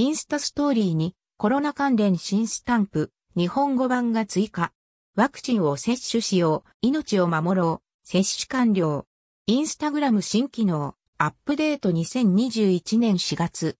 [0.00, 4.72] インスタストーリーにコロナ関連新スタンプ、日本語版が追加。
[5.14, 9.06] ワクチンを接種しよう、命を守ろう、接種完了。
[9.46, 13.76] インスタグラム新機能、アップデート2021年4月。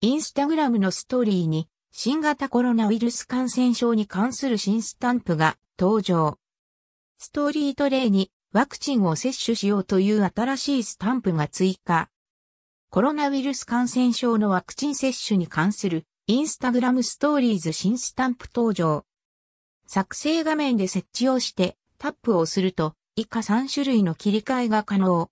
[0.00, 6.38] インスタグラムのストーリーに新型コロナウイルス感染症に関する新スタンプが登場。
[7.18, 12.11] ストーリートレイにワクチンを接種しようという新しいスタンプが追加。
[12.94, 19.06] コロナウイルス感染症のワクチン接種に関するインスタグラムストーリーズ新スタンプ登場。
[19.86, 25.30] 作成画面で設置をしてタップをすると以下3種類の切り替えが可能。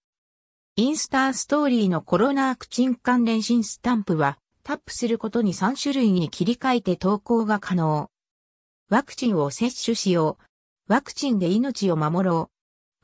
[0.76, 8.08] インスタストーリーのコロナワクチン関連新スタンプはタップすることに3種類に切り替えて投稿が可能。
[8.88, 10.38] ワクチンを接種しよ
[10.88, 10.90] う。
[10.90, 12.50] ワクチンで命を守ろ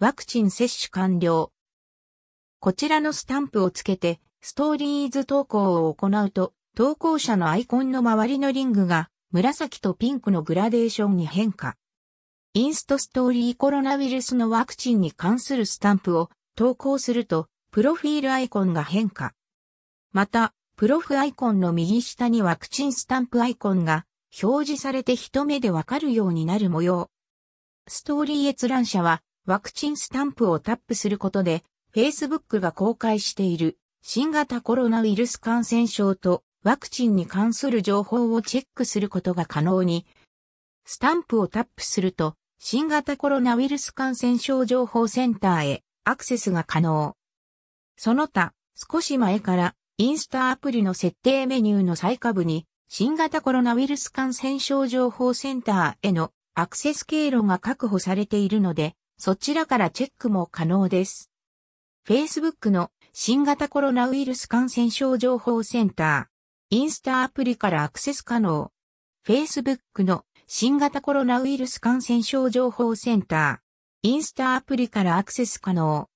[0.01, 0.03] う。
[0.03, 1.53] ワクチン接種完了。
[2.59, 11.77] こちらのスタンプをつけてストーリーズ投稿を行うと、投稿者のアイコンの周りのリングが紫とピンクのグラデーションに変化。
[12.55, 19.35] インストストーリーコロナウイルスのワクチンに関するスタンプを投稿すると、プロフィールアイコンが変化。
[20.13, 24.07] また、プロフアイコンの右下にワクチンスタンプアイコンが
[24.43, 27.11] 表示されて一目でわかるようになる模様。
[27.89, 33.79] ストーリー閲覧者はワクチンスタンプをタップすることで Facebook が公開している
[34.09, 40.07] 新型コロナウイルス感染症とワクチンに関する情報をチェックすることが可能に、
[40.85, 47.17] スタンプをタップすると、新型コロナウイルス感染症情報センターへアクセスが可能。
[47.97, 61.33] その他、少し前からインスタアプリの設定メニューの最下部に、新型コロナウイルス感染症情報センターへのアクセス経路が確保されているので、そちらからチェックも可能です。
[62.07, 68.73] Facebook の新型コロナウイルス感染症情報センター、インスタアプリからアクセス可能。
[69.27, 76.11] Facebook の新型コロナウイルス感染症情報センター、インスタアプリからアクセス可能。